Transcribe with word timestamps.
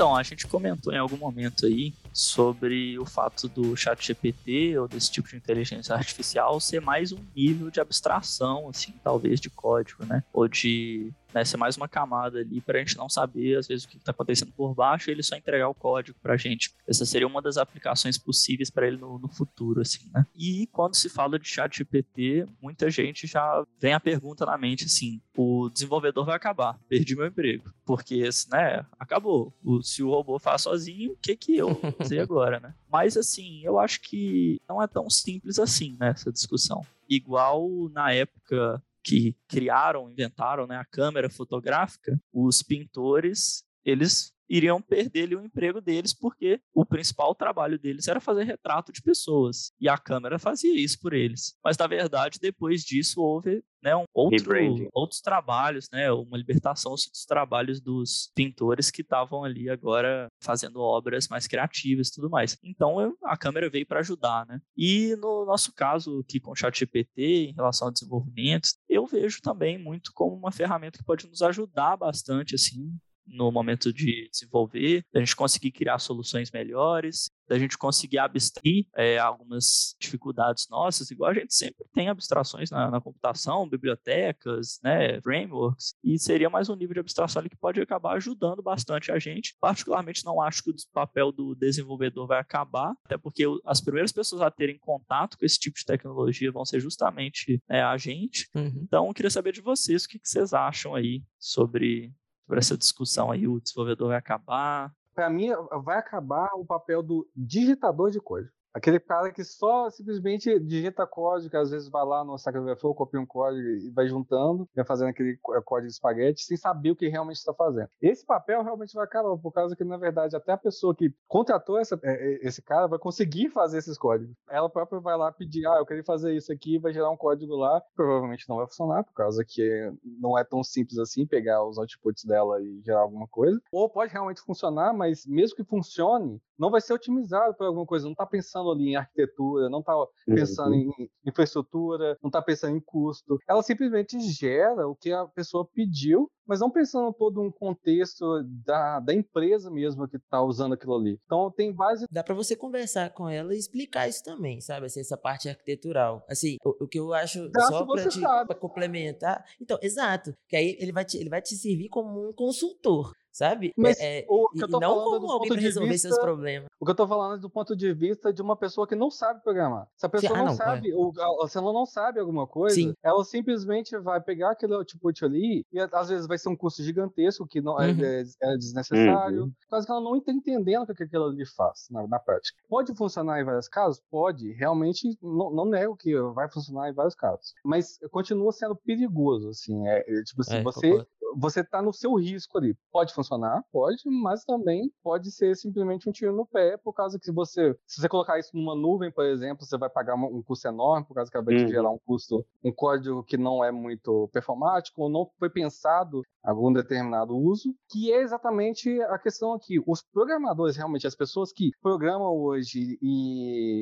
Então, 0.00 0.16
a 0.16 0.22
gente 0.22 0.46
comentou 0.46 0.94
em 0.94 0.96
algum 0.96 1.18
momento 1.18 1.66
aí 1.66 1.92
sobre 2.10 2.98
o 2.98 3.04
fato 3.04 3.46
do 3.48 3.76
chat 3.76 4.02
GPT 4.02 4.78
ou 4.78 4.88
desse 4.88 5.10
tipo 5.12 5.28
de 5.28 5.36
inteligência 5.36 5.94
artificial 5.94 6.58
ser 6.58 6.80
mais 6.80 7.12
um 7.12 7.18
nível 7.36 7.70
de 7.70 7.82
abstração, 7.82 8.70
assim, 8.70 8.94
talvez 9.04 9.38
de 9.38 9.50
código, 9.50 10.06
né? 10.06 10.24
Ou 10.32 10.48
de 10.48 11.12
né, 11.34 11.44
ser 11.44 11.56
mais 11.56 11.76
uma 11.76 11.88
camada 11.88 12.38
ali 12.38 12.60
para 12.60 12.78
a 12.78 12.80
gente 12.80 12.96
não 12.96 13.08
saber, 13.08 13.58
às 13.58 13.68
vezes, 13.68 13.84
o 13.84 13.88
que 13.88 13.96
está 13.96 14.10
acontecendo 14.10 14.52
por 14.52 14.74
baixo 14.74 15.10
e 15.10 15.12
ele 15.12 15.22
só 15.22 15.36
entregar 15.36 15.68
o 15.68 15.74
código 15.74 16.18
para 16.20 16.34
a 16.34 16.36
gente. 16.36 16.74
Essa 16.86 17.04
seria 17.06 17.26
uma 17.26 17.42
das 17.42 17.56
aplicações 17.56 18.18
possíveis 18.18 18.70
para 18.70 18.86
ele 18.86 18.96
no, 18.96 19.18
no, 19.18 19.28
futuro, 19.28 19.80
assim, 19.80 20.10
né? 20.12 20.26
E 20.36 20.66
quando 20.72 20.94
se 20.94 21.08
fala 21.08 21.38
de 21.38 21.48
chat 21.48 21.78
GPT, 21.78 22.46
muita 22.60 22.90
gente 22.90 23.26
já 23.26 23.64
vem 23.80 23.92
a 23.92 24.00
pergunta 24.00 24.44
na 24.44 24.58
mente, 24.58 24.84
assim, 24.84 25.20
o 25.36 25.70
desenvolvedor 25.70 26.26
vai 26.26 26.36
acabar, 26.36 26.78
perdi 26.88 27.16
meu 27.16 27.26
emprego, 27.26 27.72
porque, 27.84 28.28
né, 28.50 28.84
acabou. 28.98 29.52
O, 29.64 29.82
se 29.82 30.02
o 30.02 30.10
robô 30.10 30.38
faz 30.38 30.62
sozinho, 30.62 31.12
o 31.12 31.16
que 31.16 31.34
que 31.34 31.56
eu 31.56 31.74
vou 31.74 31.92
fazer 31.92 32.20
agora, 32.20 32.60
né? 32.60 32.74
Mas, 32.90 33.16
assim, 33.16 33.62
eu 33.64 33.78
acho 33.78 34.00
que 34.02 34.60
não 34.68 34.82
é 34.82 34.86
tão 34.86 35.08
simples 35.08 35.58
assim, 35.58 35.96
né, 35.98 36.10
essa 36.10 36.30
discussão. 36.30 36.84
Igual 37.08 37.88
na 37.92 38.12
época 38.12 38.82
que 39.02 39.36
criaram, 39.48 40.10
inventaram 40.10 40.66
né, 40.66 40.76
a 40.76 40.84
câmera 40.84 41.30
fotográfica, 41.30 42.20
os 42.32 42.62
pintores, 42.62 43.64
eles 43.84 44.32
iriam 44.50 44.82
perder 44.82 45.32
o 45.34 45.44
emprego 45.44 45.80
deles 45.80 46.12
porque 46.12 46.60
o 46.74 46.84
principal 46.84 47.34
trabalho 47.34 47.78
deles 47.78 48.08
era 48.08 48.20
fazer 48.20 48.42
retrato 48.42 48.92
de 48.92 49.00
pessoas 49.00 49.72
e 49.80 49.88
a 49.88 49.96
câmera 49.96 50.38
fazia 50.38 50.74
isso 50.74 50.98
por 51.00 51.12
eles. 51.12 51.54
Mas 51.64 51.78
na 51.78 51.86
verdade 51.86 52.40
depois 52.40 52.82
disso 52.82 53.22
houve 53.22 53.62
né, 53.82 53.96
um 53.96 54.04
outro, 54.12 54.90
outros 54.92 55.20
trabalhos, 55.20 55.88
né, 55.90 56.10
uma 56.12 56.36
libertação 56.36 56.92
dos 56.92 57.24
trabalhos 57.26 57.80
dos 57.80 58.30
pintores 58.34 58.90
que 58.90 59.02
estavam 59.02 59.44
ali 59.44 59.70
agora 59.70 60.28
fazendo 60.42 60.80
obras 60.80 61.28
mais 61.28 61.46
criativas 61.46 62.08
e 62.08 62.12
tudo 62.12 62.28
mais. 62.28 62.58
Então 62.62 63.16
a 63.22 63.36
câmera 63.36 63.70
veio 63.70 63.86
para 63.86 64.00
ajudar, 64.00 64.46
né? 64.46 64.60
E 64.76 65.14
no 65.16 65.44
nosso 65.46 65.72
caso 65.72 66.20
aqui 66.20 66.40
com 66.40 66.50
o 66.50 66.56
ChatGPT 66.56 67.50
em 67.50 67.54
relação 67.54 67.88
ao 67.88 67.92
desenvolvimento, 67.92 68.68
eu 68.88 69.06
vejo 69.06 69.40
também 69.40 69.78
muito 69.78 70.10
como 70.14 70.34
uma 70.34 70.52
ferramenta 70.52 70.98
que 70.98 71.04
pode 71.04 71.26
nos 71.28 71.40
ajudar 71.40 71.96
bastante 71.96 72.54
assim 72.54 72.92
no 73.30 73.50
momento 73.50 73.92
de 73.92 74.28
desenvolver, 74.30 75.04
da 75.12 75.20
gente 75.20 75.36
conseguir 75.36 75.70
criar 75.70 75.98
soluções 75.98 76.50
melhores, 76.50 77.30
da 77.48 77.58
gente 77.58 77.76
conseguir 77.76 78.18
abstrair 78.18 78.86
é, 78.96 79.18
algumas 79.18 79.96
dificuldades 80.00 80.68
nossas, 80.68 81.10
igual 81.10 81.30
a 81.30 81.34
gente 81.34 81.52
sempre 81.52 81.84
tem 81.92 82.08
abstrações 82.08 82.70
na, 82.70 82.90
na, 82.90 83.00
computação, 83.00 83.68
bibliotecas, 83.68 84.78
né, 84.84 85.20
frameworks, 85.20 85.94
e 86.04 86.16
seria 86.18 86.48
mais 86.48 86.68
um 86.68 86.76
nível 86.76 86.94
de 86.94 87.00
abstração 87.00 87.40
ali 87.40 87.50
que 87.50 87.56
pode 87.56 87.80
acabar 87.80 88.16
ajudando 88.16 88.62
bastante 88.62 89.10
a 89.10 89.18
gente. 89.18 89.56
Particularmente 89.60 90.24
não 90.24 90.40
acho 90.40 90.62
que 90.62 90.70
o 90.70 90.74
papel 90.92 91.32
do 91.32 91.54
desenvolvedor 91.56 92.28
vai 92.28 92.38
acabar, 92.38 92.94
até 93.04 93.18
porque 93.18 93.44
as 93.64 93.80
primeiras 93.80 94.12
pessoas 94.12 94.42
a 94.42 94.50
terem 94.50 94.78
contato 94.78 95.36
com 95.36 95.44
esse 95.44 95.58
tipo 95.58 95.76
de 95.76 95.84
tecnologia 95.84 96.52
vão 96.52 96.64
ser 96.64 96.78
justamente 96.78 97.60
né, 97.68 97.82
a 97.82 97.96
gente. 97.96 98.48
Uhum. 98.54 98.82
Então, 98.82 99.06
eu 99.08 99.14
queria 99.14 99.30
saber 99.30 99.52
de 99.52 99.60
vocês 99.60 100.04
o 100.04 100.08
que, 100.08 100.18
que 100.18 100.28
vocês 100.28 100.52
acham 100.52 100.94
aí 100.94 101.22
sobre 101.36 102.12
por 102.50 102.58
essa 102.58 102.76
discussão 102.76 103.30
aí, 103.30 103.46
o 103.46 103.60
desenvolvedor 103.60 104.08
vai 104.08 104.16
acabar? 104.16 104.92
Para 105.14 105.30
mim, 105.30 105.50
vai 105.84 105.98
acabar 105.98 106.50
o 106.54 106.64
papel 106.64 107.00
do 107.00 107.30
digitador 107.36 108.10
de 108.10 108.20
código. 108.20 108.52
Aquele 108.72 109.00
cara 109.00 109.32
que 109.32 109.42
só 109.42 109.90
simplesmente 109.90 110.58
digita 110.60 111.06
código, 111.06 111.50
que 111.50 111.56
às 111.56 111.70
vezes 111.70 111.88
vai 111.88 112.04
lá 112.04 112.24
no 112.24 112.36
Stack 112.36 112.56
Overflow, 112.56 112.94
copia 112.94 113.20
um 113.20 113.26
código 113.26 113.66
e 113.66 113.90
vai 113.90 114.06
juntando, 114.06 114.68
vai 114.74 114.84
fazendo 114.84 115.08
aquele 115.08 115.32
eh, 115.32 115.60
código 115.64 115.88
de 115.88 115.94
espaguete, 115.94 116.44
sem 116.44 116.56
saber 116.56 116.92
o 116.92 116.96
que 116.96 117.08
realmente 117.08 117.36
está 117.36 117.52
fazendo. 117.52 117.88
Esse 118.00 118.24
papel 118.24 118.62
realmente 118.62 118.94
vai 118.94 119.04
acabar, 119.04 119.36
por 119.36 119.52
causa 119.52 119.74
que, 119.74 119.82
na 119.82 119.96
verdade, 119.96 120.36
até 120.36 120.52
a 120.52 120.56
pessoa 120.56 120.94
que 120.94 121.12
contratou 121.26 121.78
essa, 121.78 121.98
eh, 122.04 122.38
eh, 122.42 122.46
esse 122.46 122.62
cara 122.62 122.86
vai 122.86 122.98
conseguir 122.98 123.50
fazer 123.50 123.78
esses 123.78 123.98
códigos. 123.98 124.34
Ela 124.48 124.70
própria 124.70 125.00
vai 125.00 125.16
lá 125.16 125.32
pedir, 125.32 125.66
ah, 125.66 125.78
eu 125.78 125.86
queria 125.86 126.04
fazer 126.04 126.34
isso 126.34 126.52
aqui, 126.52 126.78
vai 126.78 126.92
gerar 126.92 127.10
um 127.10 127.16
código 127.16 127.56
lá, 127.56 127.82
provavelmente 127.96 128.48
não 128.48 128.56
vai 128.56 128.66
funcionar, 128.66 129.02
por 129.02 129.14
causa 129.14 129.44
que 129.44 129.92
não 130.04 130.38
é 130.38 130.44
tão 130.44 130.62
simples 130.62 130.98
assim 130.98 131.26
pegar 131.26 131.64
os 131.64 131.76
outputs 131.76 132.24
dela 132.24 132.62
e 132.62 132.80
gerar 132.84 133.00
alguma 133.00 133.26
coisa. 133.26 133.60
Ou 133.72 133.88
pode 133.88 134.12
realmente 134.12 134.40
funcionar, 134.42 134.92
mas 134.92 135.26
mesmo 135.26 135.56
que 135.56 135.64
funcione, 135.64 136.40
não 136.58 136.70
vai 136.70 136.80
ser 136.80 136.92
otimizado 136.92 137.54
por 137.54 137.66
alguma 137.66 137.86
coisa, 137.86 138.04
não 138.04 138.12
está 138.12 138.26
pensando 138.26 138.59
ali 138.68 138.90
em 138.90 138.96
arquitetura, 138.96 139.68
não 139.68 139.78
está 139.78 139.94
pensando 140.26 140.74
uhum. 140.74 140.92
em 140.98 141.10
infraestrutura, 141.24 142.16
não 142.20 142.28
está 142.28 142.42
pensando 142.42 142.76
em 142.76 142.80
custo. 142.80 143.38
Ela 143.48 143.62
simplesmente 143.62 144.18
gera 144.20 144.88
o 144.88 144.96
que 144.96 145.12
a 145.12 145.24
pessoa 145.26 145.64
pediu 145.72 146.28
mas 146.50 146.58
não 146.58 146.68
pensando 146.68 147.12
todo 147.12 147.40
um 147.40 147.48
contexto 147.48 148.42
da, 148.66 148.98
da 148.98 149.14
empresa 149.14 149.70
mesmo 149.70 150.08
que 150.08 150.16
está 150.16 150.42
usando 150.42 150.74
aquilo 150.74 150.96
ali. 150.96 151.16
Então 151.24 151.48
tem 151.48 151.72
base. 151.72 152.06
Dá 152.10 152.24
para 152.24 152.34
você 152.34 152.56
conversar 152.56 153.10
com 153.10 153.28
ela 153.28 153.54
e 153.54 153.58
explicar 153.58 154.08
isso 154.08 154.24
também, 154.24 154.60
sabe? 154.60 154.86
Assim, 154.86 154.98
essa 154.98 155.16
parte 155.16 155.48
arquitetural. 155.48 156.26
Assim, 156.28 156.56
o, 156.64 156.84
o 156.84 156.88
que 156.88 156.98
eu 156.98 157.14
acho 157.14 157.48
Dá 157.50 157.60
só 157.68 157.86
para 157.86 158.56
complementar. 158.56 159.44
Então, 159.60 159.78
exato. 159.80 160.34
Que 160.48 160.56
aí 160.56 160.76
ele 160.80 160.90
vai 160.90 161.04
te, 161.04 161.18
ele 161.18 161.30
vai 161.30 161.40
te 161.40 161.54
servir 161.54 161.88
como 161.88 162.28
um 162.28 162.32
consultor 162.32 163.12
sabe? 163.32 163.72
Mas 163.76 163.98
é, 164.00 164.24
o 164.28 164.48
que 164.50 164.64
eu 164.64 164.68
tô 164.68 164.80
não 164.80 164.94
falando 164.94 165.20
como 165.20 165.32
alguém 165.32 165.48
para 165.48 165.60
resolver 165.60 165.90
vista, 165.90 166.08
seus 166.08 166.20
problemas. 166.20 166.68
O 166.78 166.84
que 166.84 166.90
eu 166.90 166.94
tô 166.94 167.06
falando 167.06 167.34
é 167.36 167.38
do 167.38 167.50
ponto 167.50 167.76
de 167.76 167.92
vista 167.92 168.32
de 168.32 168.42
uma 168.42 168.56
pessoa 168.56 168.86
que 168.86 168.94
não 168.94 169.10
sabe 169.10 169.42
programar. 169.42 169.88
Se 169.96 170.06
a 170.06 170.08
pessoa 170.08 170.32
ah, 170.34 170.38
não, 170.38 170.46
não, 170.46 170.54
sabe, 170.54 170.90
é. 170.90 170.94
ou, 170.94 171.48
se 171.48 171.58
ela 171.58 171.72
não 171.72 171.86
sabe 171.86 172.20
alguma 172.20 172.46
coisa, 172.46 172.74
Sim. 172.74 172.94
ela 173.02 173.24
simplesmente 173.24 173.96
vai 173.98 174.20
pegar 174.20 174.52
aquele 174.52 174.74
output 174.74 175.24
ali 175.24 175.64
e 175.72 175.80
às 175.80 176.08
vezes 176.08 176.26
vai 176.26 176.38
ser 176.38 176.48
um 176.48 176.56
custo 176.56 176.82
gigantesco 176.82 177.46
que 177.46 177.60
não 177.60 177.80
é, 177.80 177.90
uhum. 177.90 178.04
é, 178.04 178.22
é, 178.42 178.56
desnecessário, 178.56 179.44
uhum. 179.44 179.50
por 179.50 179.68
causa 179.70 179.86
que 179.86 179.92
ela 179.92 180.00
não 180.00 180.16
está 180.16 180.32
entendendo 180.32 180.90
o 180.90 180.94
que 180.94 181.04
aquilo 181.04 181.26
ali 181.26 181.46
faz 181.46 181.86
na, 181.90 182.06
na, 182.06 182.18
prática. 182.18 182.58
Pode 182.68 182.94
funcionar 182.94 183.40
em 183.40 183.44
vários 183.44 183.68
casos? 183.68 184.02
Pode. 184.10 184.52
Realmente, 184.52 185.16
não, 185.22 185.50
não 185.50 185.64
nego 185.64 185.96
que 185.96 186.14
vai 186.34 186.50
funcionar 186.50 186.90
em 186.90 186.94
vários 186.94 187.14
casos. 187.14 187.54
Mas 187.64 187.98
continua 188.10 188.52
sendo 188.52 188.76
perigoso, 188.76 189.50
assim. 189.50 189.86
É, 189.86 189.98
é 189.98 190.22
tipo 190.22 190.40
assim, 190.40 190.62
você, 190.62 191.06
você 191.36 191.64
tá 191.64 191.82
no 191.82 191.92
seu 191.92 192.14
risco 192.14 192.58
ali. 192.58 192.76
Pode 192.92 193.14
funcionar? 193.14 193.62
Pode, 193.72 194.02
mas 194.06 194.44
também 194.44 194.90
pode 195.02 195.30
ser 195.30 195.56
simplesmente 195.56 196.08
um 196.08 196.12
tiro 196.12 196.34
no 196.34 196.46
pé, 196.46 196.76
por 196.76 196.92
causa 196.92 197.18
que 197.18 197.24
se 197.24 197.32
você, 197.32 197.74
se 197.86 198.00
você 198.00 198.08
colocar 198.08 198.38
isso 198.38 198.50
numa 198.54 198.74
nuvem, 198.74 199.10
por 199.10 199.24
exemplo, 199.24 199.64
você 199.64 199.76
vai 199.78 199.88
pagar 199.88 200.14
um 200.14 200.42
custo 200.42 200.68
enorme, 200.68 201.06
por 201.06 201.14
causa 201.14 201.30
que 201.30 201.40
vai 201.40 201.54
uhum. 201.54 201.66
te 201.66 201.70
gerar 201.70 201.90
um 201.90 201.98
custo, 202.04 202.44
um 202.64 202.72
código 202.72 203.24
que 203.24 203.36
não 203.36 203.64
é 203.64 203.70
muito 203.70 204.28
performático, 204.32 205.02
ou 205.02 205.08
não 205.08 205.28
foi 205.38 205.50
pensado 205.50 206.22
algum 206.42 206.72
determinado 206.72 207.36
uso, 207.36 207.74
que 207.90 208.12
é 208.12 208.22
exatamente 208.22 209.00
a 209.02 209.18
questão 209.18 209.52
aqui. 209.52 209.82
Os 209.86 210.02
programadores, 210.02 210.76
realmente, 210.76 211.06
as 211.06 211.14
pessoas 211.14 211.52
que 211.52 211.70
programam 211.82 212.34
hoje 212.34 212.98
e 213.02 213.79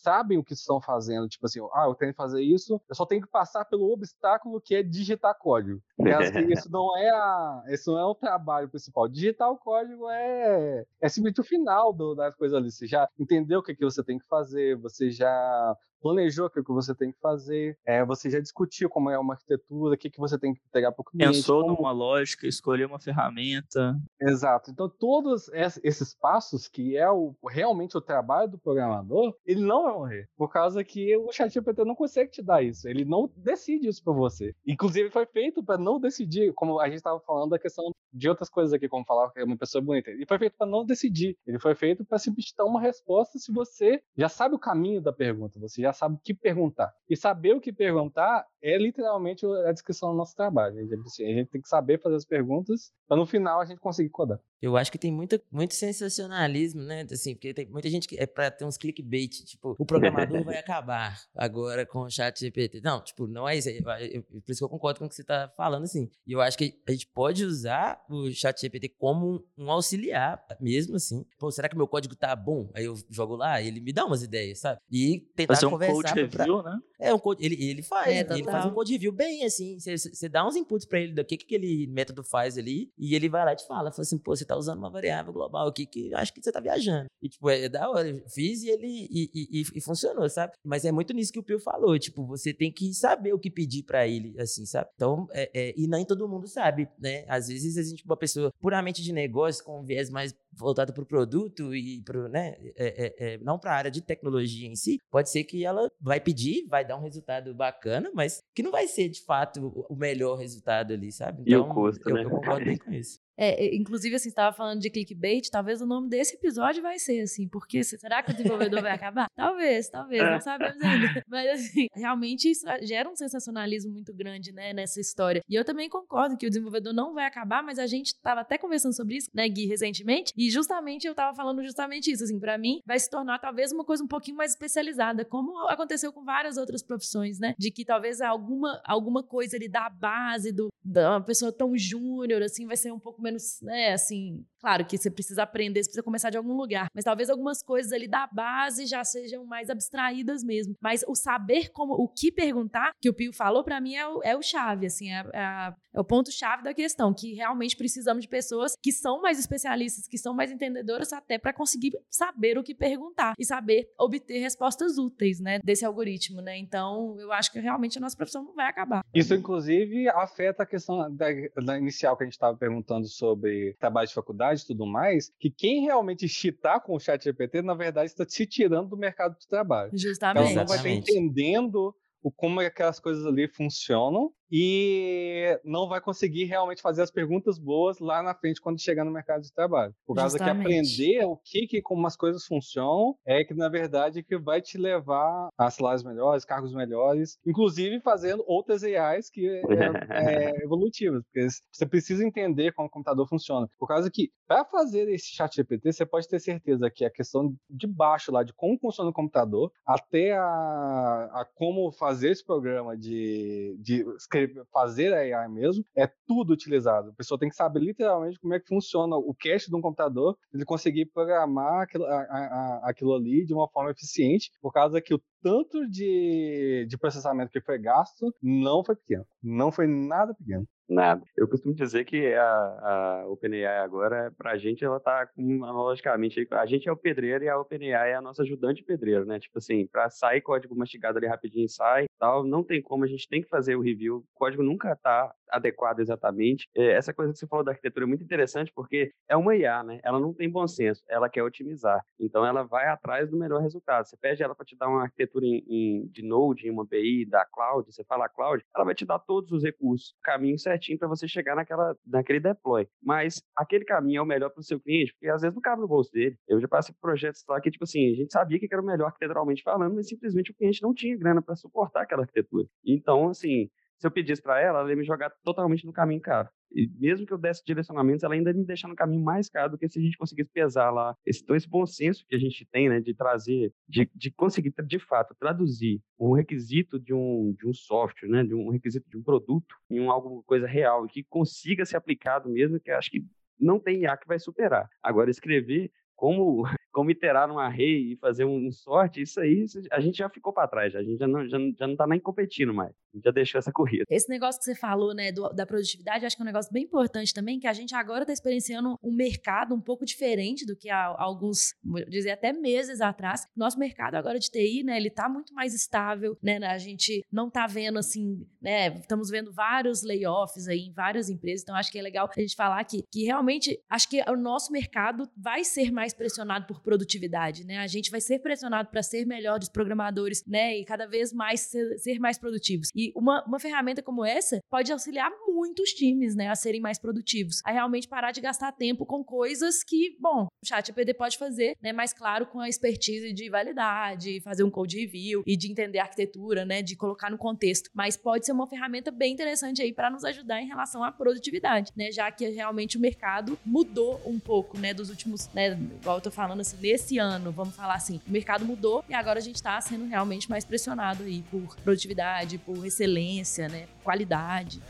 sabem 0.00 0.38
o 0.38 0.44
que 0.44 0.54
estão 0.54 0.80
fazendo, 0.80 1.28
tipo 1.28 1.46
assim, 1.46 1.60
ah, 1.74 1.86
eu 1.86 1.94
tenho 1.94 2.12
que 2.12 2.16
fazer 2.16 2.42
isso, 2.42 2.80
eu 2.88 2.94
só 2.94 3.06
tenho 3.06 3.22
que 3.22 3.28
passar 3.28 3.64
pelo 3.64 3.92
obstáculo 3.92 4.60
que 4.60 4.74
é 4.74 4.82
digitar 4.82 5.36
código. 5.38 5.80
isso 6.50 6.70
não 6.70 6.96
é 6.96 7.10
a, 7.10 7.64
isso 7.68 7.92
não 7.92 7.98
é 7.98 8.04
o 8.04 8.14
trabalho 8.14 8.68
principal. 8.68 9.08
Digitar 9.08 9.50
o 9.50 9.58
código 9.58 10.08
é, 10.10 10.84
é 11.00 11.08
simplesmente 11.08 11.40
o 11.40 11.44
final 11.44 11.92
do, 11.92 12.14
das 12.14 12.34
coisas 12.34 12.56
ali. 12.56 12.70
Você 12.70 12.86
já 12.86 13.08
entendeu 13.18 13.60
o 13.60 13.62
que, 13.62 13.72
é 13.72 13.74
que 13.74 13.84
você 13.84 14.02
tem 14.02 14.18
que 14.18 14.26
fazer, 14.26 14.76
você 14.76 15.10
já 15.10 15.76
planejou 16.00 16.46
o 16.46 16.50
que, 16.50 16.62
você 16.62 16.94
tem 16.94 17.12
que 17.12 17.18
fazer, 17.20 17.78
é, 17.84 18.04
você 18.04 18.30
já 18.30 18.40
discutiu 18.40 18.88
como 18.88 19.10
é 19.10 19.18
uma 19.18 19.34
arquitetura, 19.34 19.94
o 19.94 19.98
que, 19.98 20.10
que 20.10 20.18
você 20.18 20.38
tem 20.38 20.54
que 20.54 20.60
pegar 20.72 20.92
para 20.92 21.02
o 21.02 21.04
cliente. 21.04 21.38
Pensou 21.38 21.62
como... 21.62 21.76
numa 21.76 21.92
lógica, 21.92 22.46
escolheu 22.46 22.88
uma 22.88 22.98
ferramenta. 22.98 23.96
Exato. 24.20 24.70
Então, 24.70 24.88
todos 24.88 25.48
esses 25.82 26.14
passos, 26.14 26.68
que 26.68 26.96
é 26.96 27.10
o, 27.10 27.34
realmente 27.48 27.96
o 27.96 28.00
trabalho 28.00 28.50
do 28.50 28.58
programador, 28.58 29.34
ele 29.44 29.62
não 29.62 29.84
vai 29.84 29.92
morrer. 29.92 30.28
Por 30.36 30.50
causa 30.50 30.82
que 30.84 31.16
o 31.16 31.32
ChatGPT 31.32 31.84
não 31.84 31.94
consegue 31.94 32.30
te 32.30 32.42
dar 32.42 32.62
isso. 32.62 32.88
Ele 32.88 33.04
não 33.04 33.30
decide 33.36 33.88
isso 33.88 34.02
para 34.02 34.12
você. 34.12 34.54
Inclusive, 34.66 35.10
foi 35.10 35.26
feito 35.26 35.62
para 35.62 35.78
não 35.78 36.00
decidir, 36.00 36.52
como 36.54 36.80
a 36.80 36.86
gente 36.86 36.96
estava 36.96 37.20
falando 37.20 37.50
da 37.50 37.58
questão 37.58 37.90
de 38.12 38.28
outras 38.28 38.48
coisas 38.48 38.72
aqui, 38.72 38.88
como 38.88 39.04
falar 39.04 39.30
que 39.30 39.40
é 39.40 39.44
uma 39.44 39.56
pessoa 39.56 39.82
bonita. 39.82 40.10
Ele 40.10 40.26
foi 40.26 40.38
feito 40.38 40.56
para 40.56 40.66
não 40.66 40.84
decidir. 40.84 41.36
Ele 41.46 41.58
foi 41.58 41.74
feito 41.74 42.04
para 42.04 42.18
dar 42.56 42.64
uma 42.64 42.80
resposta 42.80 43.38
se 43.38 43.52
você 43.52 44.02
já 44.16 44.28
sabe 44.28 44.54
o 44.54 44.58
caminho 44.58 45.00
da 45.00 45.12
pergunta, 45.12 45.58
você 45.58 45.82
já 45.82 45.92
sabe 45.92 46.16
o 46.16 46.18
que 46.18 46.34
perguntar. 46.34 46.92
E 47.08 47.16
saber 47.16 47.54
o 47.54 47.60
que 47.60 47.72
perguntar 47.72 48.44
é 48.62 48.76
literalmente 48.78 49.44
a 49.66 49.72
descrição 49.72 50.10
do 50.10 50.16
nosso 50.16 50.34
trabalho. 50.34 50.78
A 50.78 50.82
gente, 50.82 51.22
a 51.22 51.26
gente 51.26 51.50
tem 51.50 51.60
que 51.60 51.68
saber 51.68 52.00
fazer 52.00 52.16
as 52.16 52.24
perguntas 52.24 52.92
para 53.08 53.16
no 53.16 53.26
final 53.26 53.60
a 53.60 53.64
gente 53.64 53.80
conseguir 53.80 54.10
codar. 54.10 54.40
Eu 54.62 54.76
acho 54.76 54.92
que 54.92 54.98
tem 54.98 55.10
muita, 55.10 55.40
muito 55.50 55.74
sensacionalismo, 55.74 56.82
né? 56.82 57.06
Assim, 57.10 57.34
porque 57.34 57.54
tem 57.54 57.66
muita 57.66 57.88
gente 57.88 58.06
que 58.06 58.16
é 58.20 58.26
para 58.26 58.50
ter 58.50 58.66
uns 58.66 58.76
clickbait, 58.76 59.44
tipo, 59.44 59.74
o 59.78 59.86
programador 59.86 60.44
vai 60.44 60.58
acabar 60.60 61.18
agora 61.34 61.86
com 61.86 62.00
o 62.00 62.10
chat 62.10 62.38
GPT. 62.38 62.82
Não, 62.82 63.02
tipo, 63.02 63.26
não 63.26 63.48
é 63.48 63.56
isso. 63.56 63.70
Eu, 63.70 63.82
eu, 64.12 64.22
por 64.22 64.50
isso 64.50 64.60
que 64.60 64.64
eu 64.64 64.68
concordo 64.68 64.98
com 64.98 65.06
o 65.06 65.08
que 65.08 65.14
você 65.14 65.22
está 65.22 65.48
falando, 65.56 65.84
assim. 65.84 66.10
E 66.26 66.32
eu 66.32 66.42
acho 66.42 66.58
que 66.58 66.78
a 66.86 66.92
gente 66.92 67.06
pode 67.06 67.44
usar 67.44 68.04
o 68.10 68.30
chat 68.30 68.60
GPT 68.60 68.90
como 68.98 69.34
um, 69.56 69.64
um 69.64 69.70
auxiliar, 69.70 70.44
mesmo 70.60 70.96
assim. 70.96 71.24
Pô, 71.38 71.50
será 71.50 71.66
que 71.68 71.76
meu 71.76 71.88
código 71.88 72.14
tá 72.14 72.36
bom? 72.36 72.70
Aí 72.74 72.84
eu 72.84 72.94
jogo 73.08 73.36
lá, 73.36 73.62
ele 73.62 73.80
me 73.80 73.94
dá 73.94 74.04
umas 74.04 74.22
ideias, 74.22 74.60
sabe? 74.60 74.78
E 74.90 75.20
tentar 75.34 75.54
Fazer 75.54 75.66
um 75.66 75.70
conversar. 75.70 76.14
Code 76.14 76.20
review, 76.20 76.62
né? 76.62 76.78
É 77.00 77.14
um 77.14 77.18
code, 77.18 77.44
ele, 77.44 77.56
ele 77.62 77.82
faz, 77.82 78.08
é, 78.08 78.20
ele 78.20 78.44
faz 78.44 78.66
um 78.66 78.70
code 78.70 78.92
review 78.92 79.12
bem 79.12 79.44
assim. 79.44 79.78
Você 79.78 80.28
dá 80.28 80.46
uns 80.46 80.56
inputs 80.56 80.86
para 80.86 81.00
ele 81.00 81.12
do 81.12 81.24
que, 81.24 81.36
que 81.36 81.44
aquele 81.44 81.86
método 81.86 82.22
faz 82.22 82.58
ali, 82.58 82.90
e 82.98 83.14
ele 83.14 83.28
vai 83.28 83.44
lá 83.44 83.52
e 83.52 83.56
te 83.56 83.66
fala, 83.66 83.90
fala 83.90 84.02
assim, 84.02 84.18
pô, 84.18 84.36
você 84.36 84.44
tá 84.44 84.56
usando 84.56 84.78
uma 84.78 84.90
variável 84.90 85.32
global 85.32 85.68
aqui 85.68 85.86
que 85.86 86.12
acho 86.14 86.32
que 86.32 86.42
você 86.42 86.52
tá 86.52 86.60
viajando. 86.60 87.06
E 87.22 87.28
tipo, 87.28 87.48
é 87.50 87.68
da 87.68 87.88
hora, 87.88 88.08
eu 88.08 88.28
fiz 88.28 88.62
e 88.62 88.70
ele 88.70 89.08
e, 89.10 89.30
e, 89.34 89.62
e, 89.74 89.80
funcionou, 89.80 90.28
sabe? 90.28 90.52
Mas 90.64 90.84
é 90.84 90.92
muito 90.92 91.12
nisso 91.12 91.32
que 91.32 91.38
o 91.38 91.42
Pio 91.42 91.58
falou, 91.58 91.98
tipo, 91.98 92.24
você 92.26 92.52
tem 92.52 92.70
que 92.72 92.92
saber 92.94 93.32
o 93.32 93.38
que 93.38 93.50
pedir 93.50 93.82
para 93.82 94.06
ele, 94.06 94.38
assim, 94.40 94.66
sabe? 94.66 94.90
Então, 94.94 95.26
é, 95.32 95.50
é, 95.54 95.74
e 95.76 95.86
nem 95.86 96.04
todo 96.04 96.28
mundo 96.28 96.46
sabe, 96.46 96.88
né? 96.98 97.24
Às 97.28 97.48
vezes 97.48 97.76
a 97.76 97.82
gente, 97.82 98.04
uma 98.04 98.16
pessoa 98.16 98.50
puramente 98.60 99.02
de 99.02 99.12
negócio, 99.12 99.64
com 99.64 99.80
um 99.80 99.84
viés 99.84 100.10
mais 100.10 100.34
voltado 100.52 100.92
para 100.92 101.02
o 101.02 101.06
produto 101.06 101.74
e 101.74 102.02
pro, 102.02 102.28
né, 102.28 102.56
é, 102.76 103.06
é, 103.06 103.34
é 103.34 103.38
não 103.38 103.58
para 103.58 103.72
a 103.72 103.76
área 103.76 103.90
de 103.90 104.02
tecnologia 104.02 104.68
em 104.68 104.76
si, 104.76 104.98
pode 105.10 105.30
ser 105.30 105.44
que 105.44 105.64
ela 105.64 105.90
vai 106.00 106.20
pedir, 106.20 106.66
vai 106.68 106.84
dar 106.90 106.96
um 106.96 107.02
resultado 107.02 107.54
bacana, 107.54 108.10
mas 108.12 108.42
que 108.54 108.62
não 108.62 108.70
vai 108.70 108.86
ser 108.86 109.08
de 109.08 109.22
fato 109.22 109.86
o 109.88 109.94
melhor 109.94 110.36
resultado 110.36 110.92
ali, 110.92 111.12
sabe? 111.12 111.42
Então, 111.42 111.52
e 111.52 111.56
o 111.56 111.60
então, 111.60 111.74
custo, 111.74 112.08
eu, 112.08 112.14
né? 112.14 112.24
eu 112.24 112.30
concordo 112.30 112.64
bem 112.64 112.76
com 112.76 112.92
isso. 112.92 113.20
É, 113.42 113.74
inclusive, 113.74 114.14
assim, 114.14 114.28
estava 114.28 114.54
falando 114.54 114.80
de 114.80 114.90
clickbait, 114.90 115.48
talvez 115.50 115.80
o 115.80 115.86
nome 115.86 116.10
desse 116.10 116.34
episódio 116.34 116.82
vai 116.82 116.98
ser 116.98 117.22
assim, 117.22 117.48
porque 117.48 117.82
será 117.82 118.22
que 118.22 118.32
o 118.32 118.34
desenvolvedor 118.34 118.82
vai 118.82 118.92
acabar? 118.92 119.30
Talvez, 119.34 119.88
talvez, 119.88 120.22
não 120.22 120.40
sabemos 120.40 120.82
ainda. 120.82 121.24
Mas, 121.26 121.48
assim, 121.48 121.86
realmente 121.94 122.50
isso 122.50 122.66
gera 122.82 123.08
um 123.08 123.16
sensacionalismo 123.16 123.90
muito 123.90 124.12
grande, 124.12 124.52
né, 124.52 124.74
nessa 124.74 125.00
história. 125.00 125.42
E 125.48 125.54
eu 125.54 125.64
também 125.64 125.88
concordo 125.88 126.36
que 126.36 126.46
o 126.46 126.50
desenvolvedor 126.50 126.92
não 126.92 127.14
vai 127.14 127.24
acabar, 127.24 127.62
mas 127.62 127.78
a 127.78 127.86
gente 127.86 128.08
estava 128.08 128.42
até 128.42 128.58
conversando 128.58 128.94
sobre 128.94 129.16
isso, 129.16 129.30
né, 129.32 129.48
Gui, 129.48 129.66
recentemente, 129.66 130.32
e 130.36 130.50
justamente 130.50 131.06
eu 131.06 131.12
estava 131.12 131.34
falando 131.34 131.62
justamente 131.62 132.10
isso, 132.10 132.24
assim, 132.24 132.38
para 132.38 132.58
mim 132.58 132.80
vai 132.84 132.98
se 132.98 133.08
tornar 133.08 133.38
talvez 133.38 133.72
uma 133.72 133.84
coisa 133.84 134.04
um 134.04 134.08
pouquinho 134.08 134.36
mais 134.36 134.52
especializada, 134.52 135.24
como 135.24 135.56
aconteceu 135.68 136.12
com 136.12 136.22
várias 136.24 136.58
outras 136.58 136.82
profissões, 136.82 137.38
né, 137.38 137.54
de 137.58 137.70
que 137.70 137.84
talvez 137.84 138.20
alguma, 138.20 138.80
alguma 138.84 139.22
coisa 139.22 139.56
ali 139.56 139.68
da 139.68 139.88
base 139.88 140.52
do, 140.52 140.68
da 140.84 141.12
uma 141.12 141.24
pessoa 141.24 141.50
tão 141.50 141.76
júnior, 141.76 142.42
assim, 142.42 142.66
vai 142.66 142.76
ser 142.76 142.92
um 142.92 142.98
pouco 142.98 143.22
menos, 143.30 143.60
né, 143.62 143.92
assim, 143.92 144.44
claro 144.60 144.84
que 144.84 144.98
você 144.98 145.10
precisa 145.10 145.42
aprender, 145.42 145.82
você 145.82 145.88
precisa 145.88 146.02
começar 146.02 146.30
de 146.30 146.36
algum 146.36 146.54
lugar, 146.54 146.88
mas 146.94 147.04
talvez 147.04 147.30
algumas 147.30 147.62
coisas 147.62 147.92
ali 147.92 148.06
da 148.06 148.26
base 148.26 148.86
já 148.86 149.02
sejam 149.04 149.44
mais 149.44 149.70
abstraídas 149.70 150.44
mesmo. 150.44 150.76
Mas 150.80 151.04
o 151.08 151.14
saber 151.14 151.70
como, 151.70 151.94
o 151.94 152.08
que 152.08 152.30
perguntar, 152.30 152.92
que 153.00 153.08
o 153.08 153.14
Pio 153.14 153.32
falou, 153.32 153.64
para 153.64 153.80
mim 153.80 153.94
é 153.94 154.06
o, 154.06 154.22
é 154.22 154.36
o 154.36 154.42
chave, 154.42 154.86
assim, 154.86 155.10
é, 155.10 155.24
é, 155.32 155.74
é 155.94 156.00
o 156.00 156.04
ponto-chave 156.04 156.62
da 156.62 156.74
questão, 156.74 157.12
que 157.12 157.34
realmente 157.34 157.76
precisamos 157.76 158.22
de 158.22 158.28
pessoas 158.28 158.74
que 158.82 158.92
são 158.92 159.20
mais 159.20 159.38
especialistas, 159.38 160.06
que 160.06 160.18
são 160.18 160.34
mais 160.34 160.50
entendedoras 160.50 161.12
até 161.12 161.38
para 161.38 161.52
conseguir 161.52 161.92
saber 162.10 162.58
o 162.58 162.62
que 162.62 162.74
perguntar 162.74 163.34
e 163.38 163.44
saber 163.44 163.90
obter 163.98 164.38
respostas 164.38 164.98
úteis, 164.98 165.40
né, 165.40 165.58
desse 165.64 165.84
algoritmo, 165.84 166.40
né? 166.40 166.56
Então, 166.58 167.16
eu 167.18 167.32
acho 167.32 167.50
que 167.50 167.58
realmente 167.58 167.98
a 167.98 168.00
nossa 168.00 168.16
profissão 168.16 168.44
não 168.44 168.54
vai 168.54 168.66
acabar. 168.66 169.02
Isso, 169.14 169.34
inclusive, 169.34 170.08
afeta 170.08 170.62
a 170.62 170.66
questão 170.66 171.14
da, 171.14 171.26
da 171.64 171.78
inicial 171.78 172.16
que 172.16 172.24
a 172.24 172.26
gente 172.26 172.34
estava 172.34 172.56
perguntando 172.56 173.06
sobre 173.06 173.74
trabalho 173.78 174.08
de 174.08 174.14
faculdade 174.14 174.49
e 174.54 174.66
tudo 174.66 174.86
mais, 174.86 175.32
que 175.38 175.50
quem 175.50 175.82
realmente 175.82 176.28
chitar 176.28 176.80
com 176.80 176.94
o 176.94 177.00
chat 177.00 177.22
GPT, 177.22 177.62
na 177.62 177.74
verdade, 177.74 178.10
está 178.10 178.24
se 178.28 178.46
tirando 178.46 178.88
do 178.90 178.96
mercado 178.96 179.38
de 179.38 179.46
trabalho. 179.46 179.90
Justamente. 179.94 180.52
Ela 180.52 180.60
não 180.60 180.66
vai 180.66 180.76
estar 180.76 180.90
entendendo 180.90 181.94
o 182.22 182.30
como 182.30 182.60
é 182.60 182.66
aquelas 182.66 182.98
coisas 182.98 183.24
ali 183.24 183.48
funcionam 183.48 184.32
e 184.50 185.58
não 185.64 185.88
vai 185.88 186.00
conseguir 186.00 186.44
realmente 186.44 186.82
fazer 186.82 187.02
as 187.02 187.10
perguntas 187.10 187.58
boas 187.58 187.98
lá 187.98 188.22
na 188.22 188.34
frente 188.34 188.60
quando 188.60 188.80
chegar 188.80 189.04
no 189.04 189.10
mercado 189.10 189.42
de 189.42 189.52
trabalho. 189.52 189.94
Por 190.06 190.16
causa 190.16 190.36
Justamente. 190.38 190.56
que 190.56 190.68
aprender 190.68 191.24
o 191.26 191.36
que, 191.36 191.66
que 191.66 191.82
como 191.82 192.06
as 192.06 192.16
coisas 192.16 192.44
funcionam 192.44 193.16
é 193.24 193.44
que 193.44 193.54
na 193.54 193.68
verdade 193.68 194.22
que 194.22 194.36
vai 194.36 194.60
te 194.60 194.76
levar 194.76 195.48
a 195.56 195.70
salários 195.70 196.02
melhores, 196.02 196.44
cargos 196.44 196.74
melhores, 196.74 197.38
inclusive 197.46 198.00
fazendo 198.00 198.44
outras 198.46 198.82
AIs 198.82 199.30
que 199.30 199.46
é, 200.10 200.50
é, 200.50 200.64
evolutivas, 200.64 201.22
porque 201.24 201.46
você 201.70 201.86
precisa 201.86 202.24
entender 202.24 202.72
como 202.72 202.88
o 202.88 202.90
computador 202.90 203.28
funciona. 203.28 203.68
Por 203.78 203.86
causa 203.86 204.10
que 204.10 204.30
para 204.46 204.64
fazer 204.64 205.08
esse 205.08 205.28
chat 205.28 205.54
GPT, 205.54 205.92
você 205.92 206.04
pode 206.04 206.26
ter 206.26 206.40
certeza 206.40 206.90
que 206.90 207.04
a 207.04 207.10
questão 207.10 207.54
de 207.68 207.86
baixo 207.86 208.32
lá 208.32 208.42
de 208.42 208.52
como 208.52 208.78
funciona 208.78 209.10
o 209.10 209.12
computador 209.12 209.72
até 209.86 210.32
a, 210.32 210.42
a 210.42 211.46
como 211.54 211.92
fazer 211.92 212.30
esse 212.30 212.44
programa 212.44 212.96
de, 212.96 213.76
de 213.80 214.04
escrever 214.16 214.39
fazer 214.72 215.12
a 215.12 215.40
AI 215.40 215.48
mesmo, 215.48 215.84
é 215.96 216.08
tudo 216.26 216.52
utilizado. 216.52 217.10
A 217.10 217.14
pessoa 217.14 217.38
tem 217.38 217.48
que 217.48 217.56
saber 217.56 217.80
literalmente 217.80 218.38
como 218.38 218.54
é 218.54 218.60
que 218.60 218.68
funciona 218.68 219.16
o 219.16 219.34
cache 219.34 219.70
de 219.70 219.76
um 219.76 219.80
computador, 219.80 220.36
ele 220.52 220.64
conseguir 220.64 221.06
programar 221.06 221.82
aquilo, 221.82 222.04
a, 222.04 222.20
a, 222.20 222.80
aquilo 222.90 223.14
ali 223.14 223.44
de 223.44 223.54
uma 223.54 223.68
forma 223.68 223.90
eficiente, 223.90 224.50
por 224.60 224.72
causa 224.72 225.00
que 225.00 225.14
o 225.14 225.20
tanto 225.42 225.88
de, 225.88 226.86
de 226.88 226.98
processamento 226.98 227.50
que 227.50 227.60
foi 227.60 227.78
gasto 227.78 228.34
não 228.42 228.84
foi 228.84 228.96
pequeno. 228.96 229.26
Não 229.42 229.72
foi 229.72 229.86
nada 229.86 230.34
pequeno. 230.34 230.66
Nada. 230.90 231.22
Eu 231.36 231.46
costumo 231.46 231.72
dizer 231.72 232.04
que 232.04 232.34
a, 232.34 232.42
a 232.42 233.28
OpenAI 233.28 233.78
agora, 233.78 234.32
para 234.36 234.50
a 234.50 234.58
gente, 234.58 234.84
ela 234.84 234.96
está 234.96 235.30
analogicamente, 235.38 236.48
a 236.50 236.66
gente 236.66 236.88
é 236.88 236.92
o 236.92 236.96
pedreiro 236.96 237.44
e 237.44 237.48
a 237.48 237.56
OpenAI 237.56 238.10
é 238.10 238.14
a 238.16 238.20
nossa 238.20 238.42
ajudante 238.42 238.82
pedreiro, 238.82 239.24
né? 239.24 239.38
Tipo 239.38 239.58
assim, 239.58 239.86
para 239.86 240.10
sair 240.10 240.40
código 240.40 240.74
mastigado 240.74 241.16
ali 241.16 241.28
rapidinho 241.28 241.68
sai, 241.68 242.06
tal, 242.18 242.44
não 242.44 242.64
tem 242.64 242.82
como, 242.82 243.04
a 243.04 243.06
gente 243.06 243.28
tem 243.28 243.40
que 243.40 243.48
fazer 243.48 243.76
o 243.76 243.80
review, 243.80 244.16
o 244.16 244.24
código 244.34 244.64
nunca 244.64 244.92
está 244.92 245.32
adequado 245.48 246.00
exatamente. 246.00 246.68
É, 246.74 246.90
essa 246.92 247.14
coisa 247.14 247.32
que 247.32 247.38
você 247.38 247.46
falou 247.46 247.64
da 247.64 247.70
arquitetura 247.70 248.04
é 248.04 248.08
muito 248.08 248.24
interessante 248.24 248.72
porque 248.74 249.12
é 249.28 249.36
uma 249.36 249.54
IA, 249.54 249.84
né? 249.84 250.00
Ela 250.02 250.18
não 250.18 250.34
tem 250.34 250.50
bom 250.50 250.66
senso, 250.66 251.04
ela 251.08 251.28
quer 251.28 251.44
otimizar. 251.44 252.04
Então 252.18 252.44
ela 252.44 252.64
vai 252.64 252.88
atrás 252.88 253.30
do 253.30 253.38
melhor 253.38 253.62
resultado. 253.62 254.06
Você 254.06 254.16
pede 254.16 254.42
ela 254.42 254.56
para 254.56 254.66
te 254.66 254.76
dar 254.76 254.88
uma 254.88 255.02
arquitetura 255.02 255.29
em, 255.38 255.64
em, 255.68 256.06
de 256.08 256.22
Node, 256.22 256.66
em 256.66 256.70
uma 256.70 256.82
API 256.82 257.24
da 257.24 257.44
cloud, 257.44 257.90
você 257.90 258.04
fala 258.04 258.28
cloud, 258.28 258.64
ela 258.74 258.84
vai 258.84 258.94
te 258.94 259.04
dar 259.04 259.18
todos 259.18 259.52
os 259.52 259.62
recursos, 259.62 260.14
caminho 260.22 260.58
certinho 260.58 260.98
para 260.98 261.08
você 261.08 261.28
chegar 261.28 261.54
naquela, 261.54 261.96
naquele 262.06 262.40
deploy. 262.40 262.86
Mas 263.02 263.42
aquele 263.56 263.84
caminho 263.84 264.18
é 264.18 264.22
o 264.22 264.26
melhor 264.26 264.50
para 264.50 264.60
o 264.60 264.64
seu 264.64 264.80
cliente, 264.80 265.12
porque 265.12 265.28
às 265.28 265.42
vezes 265.42 265.54
não 265.54 265.62
cabe 265.62 265.82
no 265.82 265.88
bolso 265.88 266.10
dele. 266.12 266.36
Eu 266.48 266.60
já 266.60 266.68
passei 266.68 266.94
por 266.94 267.00
projetos 267.00 267.44
lá 267.48 267.60
que, 267.60 267.70
tipo 267.70 267.84
assim, 267.84 268.12
a 268.12 268.14
gente 268.14 268.32
sabia 268.32 268.58
que 268.58 268.68
era 268.70 268.82
o 268.82 268.84
melhor 268.84 269.06
arquiteturalmente 269.06 269.62
falando, 269.62 269.94
mas 269.94 270.08
simplesmente 270.08 270.50
o 270.50 270.54
cliente 270.54 270.82
não 270.82 270.94
tinha 270.94 271.16
grana 271.16 271.42
para 271.42 271.56
suportar 271.56 272.02
aquela 272.02 272.22
arquitetura. 272.22 272.66
Então, 272.84 273.28
assim, 273.28 273.70
se 273.98 274.06
eu 274.06 274.10
pedisse 274.10 274.42
para 274.42 274.60
ela, 274.60 274.80
ela 274.80 274.90
ia 274.90 274.96
me 274.96 275.04
jogar 275.04 275.30
totalmente 275.44 275.84
no 275.84 275.92
caminho 275.92 276.20
caro. 276.20 276.48
E 276.72 276.88
mesmo 276.98 277.26
que 277.26 277.32
eu 277.32 277.38
desse 277.38 277.64
direcionamentos, 277.64 278.22
ela 278.22 278.34
ainda 278.34 278.52
me 278.52 278.64
deixar 278.64 278.88
no 278.88 278.94
caminho 278.94 279.22
mais 279.22 279.48
caro 279.48 279.72
do 279.72 279.78
que 279.78 279.88
se 279.88 279.98
a 279.98 280.02
gente 280.02 280.16
conseguisse 280.16 280.50
pesar 280.52 280.90
lá. 280.90 281.16
Esse, 281.26 281.42
então, 281.42 281.56
esse 281.56 281.68
bom 281.68 281.86
senso 281.86 282.24
que 282.26 282.34
a 282.34 282.38
gente 282.38 282.66
tem, 282.70 282.88
né, 282.88 283.00
de 283.00 283.14
trazer, 283.14 283.72
de, 283.88 284.10
de 284.14 284.30
conseguir, 284.30 284.72
de 284.86 284.98
fato, 284.98 285.34
traduzir 285.38 286.00
um 286.18 286.32
requisito 286.32 286.98
de 286.98 287.12
um, 287.12 287.54
de 287.58 287.66
um 287.66 287.72
software, 287.72 288.28
né, 288.28 288.44
de 288.44 288.54
um 288.54 288.70
requisito 288.70 289.08
de 289.08 289.16
um 289.16 289.22
produto 289.22 289.74
em 289.90 290.00
um, 290.00 290.10
alguma 290.10 290.42
coisa 290.42 290.66
real 290.66 291.06
que 291.06 291.24
consiga 291.24 291.84
ser 291.84 291.96
aplicado 291.96 292.48
mesmo, 292.48 292.80
que 292.80 292.90
acho 292.90 293.10
que 293.10 293.24
não 293.58 293.78
tem 293.78 294.02
IA 294.02 294.16
que 294.16 294.26
vai 294.26 294.38
superar. 294.38 294.88
Agora, 295.02 295.30
escrever 295.30 295.90
como, 296.16 296.64
como 296.92 297.10
iterar 297.10 297.50
um 297.50 297.58
array 297.58 298.12
e 298.12 298.16
fazer 298.16 298.44
um 298.44 298.70
sorte, 298.70 299.22
isso 299.22 299.40
aí 299.40 299.64
a 299.90 300.00
gente 300.00 300.18
já 300.18 300.28
ficou 300.28 300.52
para 300.52 300.68
trás, 300.68 300.94
a 300.94 301.02
gente 301.02 301.18
já 301.18 301.26
não, 301.26 301.48
já, 301.48 301.58
já 301.78 301.86
não 301.86 301.96
tá 301.96 302.06
nem 302.06 302.20
competindo 302.20 302.72
mais 302.74 302.94
já 303.22 303.30
deixou 303.30 303.58
essa 303.58 303.72
corrida. 303.72 304.04
Esse 304.08 304.28
negócio 304.28 304.58
que 304.58 304.64
você 304.64 304.74
falou, 304.74 305.14
né, 305.14 305.32
do, 305.32 305.48
da 305.50 305.66
produtividade, 305.66 306.24
acho 306.24 306.36
que 306.36 306.42
é 306.42 306.44
um 306.44 306.46
negócio 306.46 306.72
bem 306.72 306.84
importante 306.84 307.34
também, 307.34 307.58
que 307.58 307.66
a 307.66 307.72
gente 307.72 307.94
agora 307.94 308.22
está 308.22 308.32
experienciando 308.32 308.96
um 309.02 309.12
mercado 309.12 309.74
um 309.74 309.80
pouco 309.80 310.04
diferente 310.04 310.64
do 310.64 310.76
que 310.76 310.90
há 310.90 311.14
alguns, 311.18 311.74
dizer 312.08 312.30
até 312.30 312.52
meses 312.52 313.00
atrás. 313.00 313.46
Nosso 313.56 313.78
mercado 313.78 314.14
agora 314.14 314.38
de 314.38 314.50
TI, 314.50 314.84
né, 314.84 314.96
ele 314.96 315.08
está 315.08 315.28
muito 315.28 315.52
mais 315.54 315.74
estável, 315.74 316.36
né, 316.42 316.58
a 316.58 316.78
gente 316.78 317.24
não 317.32 317.48
está 317.48 317.66
vendo 317.66 317.98
assim, 317.98 318.46
né, 318.60 318.88
estamos 318.98 319.30
vendo 319.30 319.52
vários 319.52 320.02
layoffs 320.02 320.68
aí 320.68 320.86
em 320.86 320.92
várias 320.92 321.28
empresas, 321.28 321.62
então 321.62 321.74
acho 321.74 321.90
que 321.90 321.98
é 321.98 322.02
legal 322.02 322.28
a 322.30 322.40
gente 322.40 322.54
falar 322.54 322.82
que, 322.84 323.02
que 323.10 323.24
realmente, 323.24 323.80
acho 323.88 324.08
que 324.08 324.22
o 324.28 324.36
nosso 324.36 324.72
mercado 324.72 325.28
vai 325.36 325.64
ser 325.64 325.90
mais 325.90 326.14
pressionado 326.14 326.66
por 326.66 326.79
produtividade, 326.80 327.64
né, 327.64 327.78
a 327.78 327.86
gente 327.86 328.10
vai 328.10 328.20
ser 328.20 328.38
pressionado 328.38 328.88
para 328.90 329.02
ser 329.02 329.26
melhores 329.26 329.68
programadores, 329.68 330.44
né, 330.46 330.78
e 330.78 330.84
cada 330.84 331.06
vez 331.06 331.32
mais 331.32 331.60
ser, 331.60 331.98
ser 331.98 332.18
mais 332.18 332.38
produtivos. 332.38 332.88
E 332.94 333.12
uma, 333.14 333.44
uma 333.44 333.58
ferramenta 333.58 334.02
como 334.02 334.24
essa 334.24 334.60
pode 334.70 334.90
auxiliar 334.92 335.30
muitos 335.48 335.90
times, 335.90 336.34
né, 336.34 336.48
a 336.48 336.54
serem 336.54 336.80
mais 336.80 336.98
produtivos, 336.98 337.60
a 337.64 337.70
realmente 337.70 338.08
parar 338.08 338.32
de 338.32 338.40
gastar 338.40 338.72
tempo 338.72 339.04
com 339.06 339.22
coisas 339.24 339.82
que, 339.82 340.16
bom, 340.20 340.46
o 340.46 340.66
chat 340.66 340.90
APD 340.90 341.14
pode 341.14 341.38
fazer, 341.38 341.76
né, 341.82 341.92
mais 341.92 342.12
claro 342.12 342.46
com 342.46 342.60
a 342.60 342.68
expertise 342.68 343.32
de 343.32 343.48
validade, 343.48 344.40
fazer 344.40 344.64
um 344.64 344.70
code 344.70 344.98
review 344.98 345.42
e 345.46 345.56
de 345.56 345.70
entender 345.70 345.98
a 345.98 346.02
arquitetura, 346.02 346.64
né, 346.64 346.82
de 346.82 346.96
colocar 346.96 347.30
no 347.30 347.38
contexto, 347.38 347.90
mas 347.94 348.16
pode 348.16 348.46
ser 348.46 348.52
uma 348.52 348.66
ferramenta 348.66 349.10
bem 349.10 349.32
interessante 349.32 349.82
aí 349.82 349.92
para 349.92 350.10
nos 350.10 350.24
ajudar 350.24 350.60
em 350.60 350.66
relação 350.66 351.04
à 351.04 351.12
produtividade, 351.12 351.92
né, 351.96 352.10
já 352.10 352.30
que 352.30 352.48
realmente 352.48 352.96
o 352.96 353.00
mercado 353.00 353.58
mudou 353.64 354.20
um 354.26 354.38
pouco, 354.38 354.78
né, 354.78 354.94
dos 354.94 355.10
últimos, 355.10 355.48
né, 355.52 355.78
igual 356.00 356.16
eu 356.18 356.22
tô 356.22 356.30
falando 356.30 356.60
assim, 356.60 356.69
nesse 356.78 357.18
ano, 357.18 357.50
vamos 357.50 357.74
falar 357.74 357.94
assim, 357.94 358.20
o 358.26 358.30
mercado 358.30 358.64
mudou 358.64 359.04
e 359.08 359.14
agora 359.14 359.38
a 359.38 359.42
gente 359.42 359.56
está 359.56 359.80
sendo 359.80 360.06
realmente 360.06 360.48
mais 360.48 360.64
pressionado 360.64 361.24
aí 361.24 361.42
por 361.50 361.76
produtividade, 361.76 362.58
por 362.58 362.84
excelência, 362.84 363.68
né? 363.68 363.86
Qualidade. 364.02 364.80